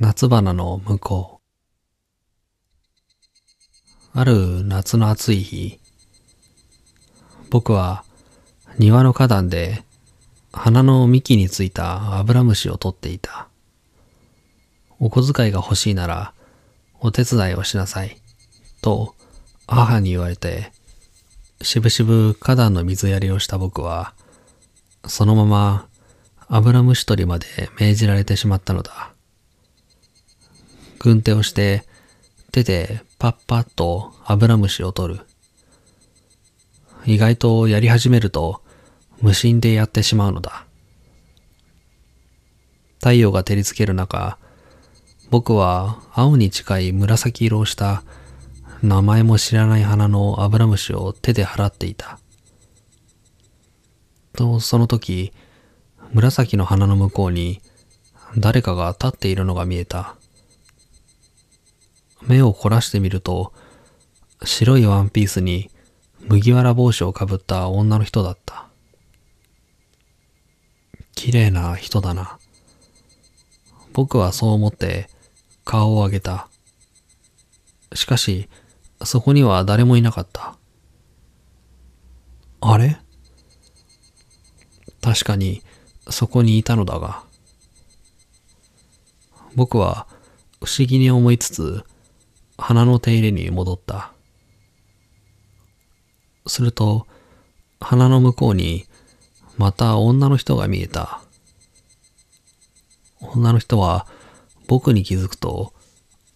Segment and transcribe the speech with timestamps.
[0.00, 1.40] 夏花の向こ
[4.14, 4.18] う。
[4.18, 5.80] ある夏の暑い日、
[7.50, 8.04] 僕は
[8.78, 9.82] 庭の花壇で
[10.52, 13.48] 花の幹についたアブラムシを取っていた。
[15.00, 16.32] お小遣いが欲しいなら
[17.00, 18.18] お手伝いをしなさい。
[18.80, 19.16] と
[19.66, 20.70] 母に言われて、
[21.60, 24.14] しぶしぶ花壇の水やりをした僕は、
[25.08, 25.88] そのまま
[26.46, 27.46] アブラムシ取りまで
[27.80, 29.12] 命じられてしまったのだ。
[30.98, 31.84] 軍手をして
[32.52, 35.20] 手でパッパッとアブラムシを取る。
[37.06, 38.62] 意外とやり始めると
[39.20, 40.66] 無心でやってしまうのだ。
[42.98, 44.38] 太陽が照りつける中、
[45.30, 48.02] 僕は青に近い紫色をした
[48.82, 52.18] 名前も知らない花のアブラムシを手で払っていた。
[54.34, 55.32] と、その時、
[56.12, 57.60] 紫の花の向こうに
[58.36, 60.17] 誰かが立っているのが見えた。
[62.28, 63.52] 目を凝らしてみると、
[64.44, 65.70] 白いワンピースに
[66.20, 68.66] 麦わら帽子をかぶった女の人だった。
[71.14, 72.38] 綺麗な人だな。
[73.92, 75.08] 僕はそう思って
[75.64, 76.48] 顔を上げた。
[77.94, 78.48] しかし、
[79.02, 80.56] そこには誰もいなかった。
[82.60, 82.98] あれ？
[85.00, 85.62] 確かに
[86.10, 87.22] そこにいたのだが、
[89.54, 90.06] 僕は
[90.62, 91.84] 不思議に思いつつ、
[92.58, 94.12] 花の手入れに戻った。
[96.46, 97.06] すると、
[97.80, 98.84] 花の向こうに
[99.56, 101.20] また女の人が見えた。
[103.20, 104.06] 女の人は
[104.66, 105.72] 僕に気づくと、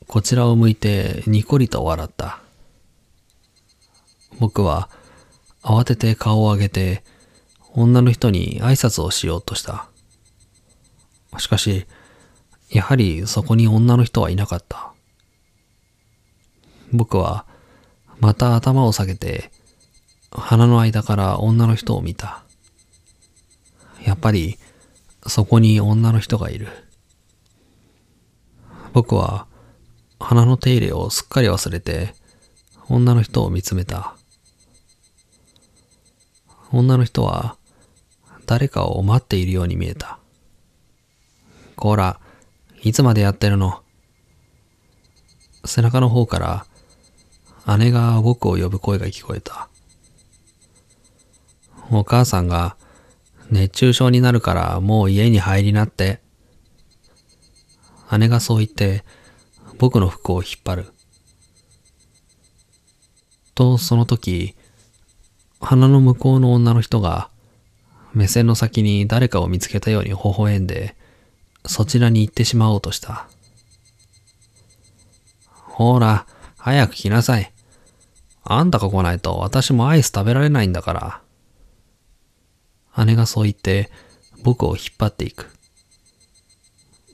[0.06, 2.40] こちらを向いてにこりと笑った。
[4.38, 4.88] 僕は
[5.62, 7.04] 慌てて顔を上げて
[7.74, 9.86] 女の人に挨拶をしようとした。
[11.38, 11.86] しかし、
[12.70, 14.91] やはりそこに女の人はいなかった。
[16.92, 17.47] 僕は
[18.20, 19.51] また頭を下げて
[20.30, 22.42] 鼻の間から女の人を見た。
[24.05, 24.58] やっぱり
[25.27, 26.69] そこに女の人がいる。
[28.92, 29.47] 僕は
[30.20, 32.14] 鼻の手入れをすっかり忘れて
[32.89, 34.14] 女の人を見つめた。
[36.73, 37.57] 女の人は
[38.47, 40.19] 誰かを待っているように見えた。
[41.77, 42.20] こら、
[42.83, 43.83] いつまでやってるの
[45.64, 46.67] 背中の方から
[47.67, 49.68] 姉が僕を呼ぶ声が聞こえた。
[51.90, 52.77] お母さんが
[53.50, 56.20] 熱中症になるからもう家に入りなって。
[58.18, 59.05] 姉がそう言って
[59.78, 60.92] 僕の服を引っ張る。
[63.55, 64.55] と、その時、
[65.61, 67.30] 鼻の向こうの女の人が
[68.12, 70.96] 目線の先に誰かを見つけたように微笑んで、
[71.67, 73.29] そちらに行ってしまおうとした。
[75.52, 76.27] ほら、
[76.58, 77.52] 早く来なさい。
[78.45, 81.23] あんたが来ないと私もアイス食べられないんだか
[82.97, 83.05] ら。
[83.05, 83.91] 姉がそう言って
[84.42, 85.51] 僕を引っ張っていく。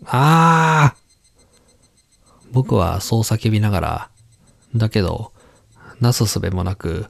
[0.04, 0.96] ああ
[2.50, 4.10] 僕はそう叫びながら、
[4.74, 5.32] だけど、
[6.00, 7.06] なすすべもなく、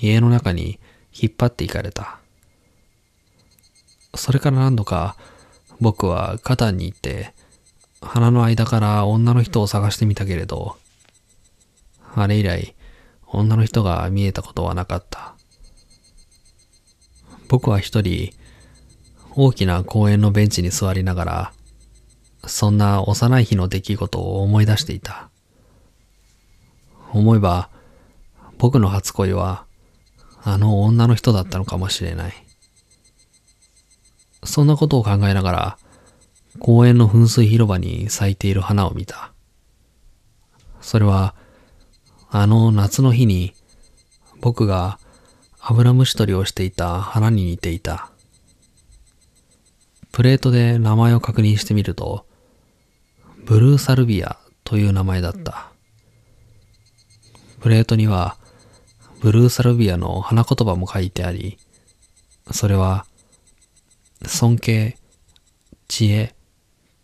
[0.00, 0.78] 家の中に
[1.12, 2.20] 引っ張っていかれた。
[4.14, 5.16] それから何度か
[5.80, 7.32] 僕は花壇に行って
[8.02, 10.76] 花の間から女の人を探してみたけれど、
[12.14, 12.74] あれ以来
[13.32, 15.34] 女の人が見えたことはなかった。
[17.48, 18.32] 僕は一人
[19.34, 21.52] 大きな公園のベンチに座りながら、
[22.46, 25.30] そんな幼い日の出来事を思い出していた。
[27.12, 27.68] 思えば
[28.58, 29.66] 僕の初恋は
[30.44, 32.32] あの女の人だったのかもしれない。
[34.44, 35.78] そんなことを考えながら、
[36.58, 39.32] 公園の噴水広場に咲いている花を見た。
[40.80, 41.34] それは、
[42.34, 43.52] あの夏の日に、
[44.40, 44.98] 僕が
[45.60, 48.10] アブラムシ取りをしていた花に似ていた。
[50.12, 52.24] プレートで名前を確認してみると、
[53.44, 55.72] ブルーサルビアという名前だった。
[57.60, 58.38] プレートには、
[59.20, 61.58] ブルーサルビアの花言葉も書いてあり、
[62.50, 63.04] それは、
[64.24, 64.96] 尊敬、
[65.86, 66.34] 知恵、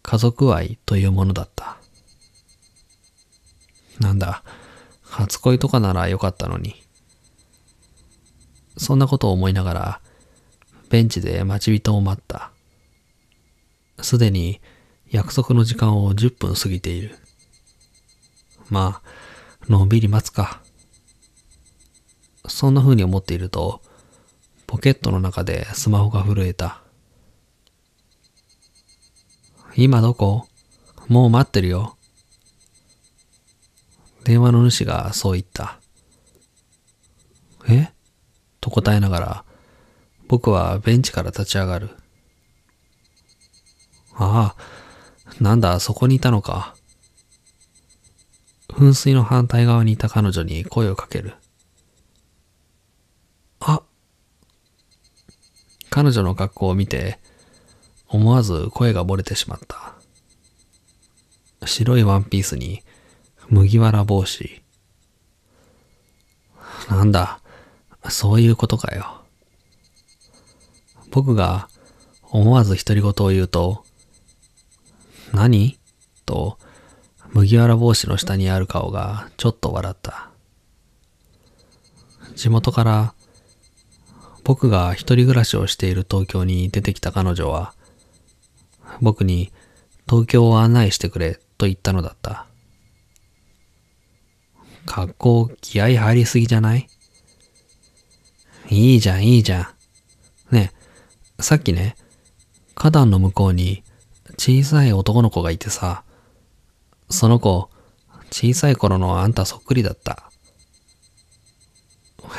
[0.02, 1.76] 家族愛というものだった。
[4.00, 4.42] なんだ、
[5.10, 6.82] 初恋とかならよかったのに。
[8.76, 10.00] そんなことを思いながら、
[10.88, 12.52] ベンチで待ち人を待った。
[14.00, 14.60] すでに
[15.10, 17.16] 約束の時間を10分過ぎている。
[18.70, 20.62] まあ、のんびり待つか。
[22.46, 23.82] そんな風に思っていると、
[24.66, 26.81] ポケットの中でスマホが震えた。
[29.76, 30.46] 今どこ？
[31.08, 31.97] もう待ってるよ。
[34.28, 35.80] 電話の主がそう言った。
[37.66, 37.88] え？
[38.60, 39.44] と答えながら、
[40.26, 41.88] 僕はベンチから立ち上がる。
[44.16, 46.76] ああ、なんだ、そこにいたのか。
[48.69, 51.32] 噴水の反対側にいた彼女に声をかける。
[53.60, 53.81] あ
[55.88, 57.19] 彼女の格好を見て、
[58.08, 59.94] 思わず声が漏れてしまった。
[61.66, 62.82] 白いワンピースに
[63.50, 64.62] 麦わら帽子。
[66.90, 67.40] なんだ、
[68.08, 69.22] そういうことかよ。
[71.10, 71.68] 僕が
[72.30, 73.84] 思わず独り言を言うと、
[75.32, 75.78] 何？
[76.26, 76.58] と
[77.32, 80.28] 麦わら帽子の下にある顔がちょっと笑った。
[82.34, 83.14] 地元から
[84.44, 87.74] 僕が一人暮らしをしている東京に出てきた彼女は、
[89.00, 89.52] 僕に
[90.08, 92.46] 東京を案内してくれと言ったのだった。
[94.90, 96.88] 格好気合入りすぎじゃない？
[98.70, 99.75] いいじゃん、いいじゃ
[100.50, 100.55] ん。
[100.55, 100.73] ね
[101.38, 101.94] え、さっきね、
[102.75, 103.85] 花壇の向こうに
[104.38, 106.05] 小さい男の子がいてさ、
[107.11, 107.69] その子、
[108.31, 110.31] 小さい頃のあんたそっくりだった。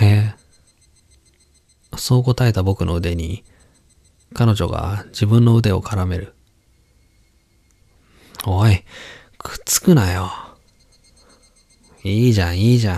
[0.01, 0.35] へえ。
[1.97, 3.43] そう答えた僕の腕に、
[4.33, 6.33] 彼女が自分の腕を絡める。
[8.45, 8.83] おい、
[9.37, 10.31] くっつくなよ。
[12.03, 12.95] いいじゃん、いいじゃん。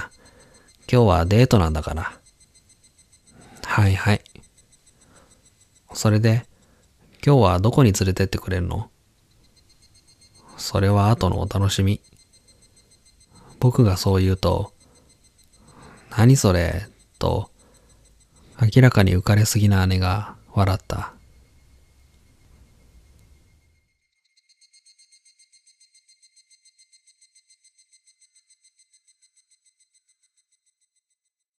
[0.91, 2.13] 今日はデートなんだから。
[3.63, 4.21] はいはい。
[5.93, 6.45] それで、
[7.25, 8.89] 今日はどこに連れてってくれるの？
[10.57, 12.01] それは後のお楽しみ。
[13.59, 14.71] 僕がそう言うと、
[16.15, 16.87] 何それ？
[17.17, 17.49] と、
[18.61, 21.13] 明らかに浮かれすぎな姉が笑った。